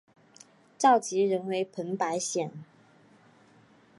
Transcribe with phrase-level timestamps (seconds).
[0.79, 2.51] 召集人为彭百显。